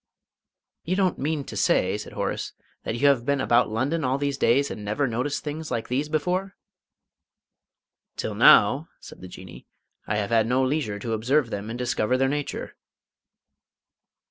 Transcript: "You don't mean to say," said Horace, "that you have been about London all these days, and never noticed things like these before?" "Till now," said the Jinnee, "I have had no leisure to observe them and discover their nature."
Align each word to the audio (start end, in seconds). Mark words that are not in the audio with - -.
"You 0.83 0.95
don't 0.95 1.19
mean 1.19 1.43
to 1.43 1.55
say," 1.55 1.95
said 1.95 2.13
Horace, 2.13 2.53
"that 2.85 2.95
you 2.95 3.05
have 3.05 3.23
been 3.23 3.39
about 3.39 3.69
London 3.69 4.03
all 4.03 4.17
these 4.17 4.35
days, 4.39 4.71
and 4.71 4.83
never 4.83 5.05
noticed 5.05 5.43
things 5.43 5.69
like 5.69 5.89
these 5.89 6.09
before?" 6.09 6.55
"Till 8.17 8.33
now," 8.33 8.89
said 8.99 9.21
the 9.21 9.27
Jinnee, 9.27 9.67
"I 10.07 10.15
have 10.15 10.31
had 10.31 10.47
no 10.47 10.63
leisure 10.65 10.97
to 10.97 11.13
observe 11.13 11.51
them 11.51 11.69
and 11.69 11.77
discover 11.77 12.17
their 12.17 12.29
nature." 12.29 12.75